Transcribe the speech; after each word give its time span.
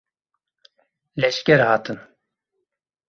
Leşger 1.19 1.59
hatin. 1.59 1.99